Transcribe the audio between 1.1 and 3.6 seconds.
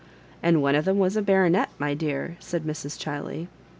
a baronet, my dear," said Mrs. Chiley.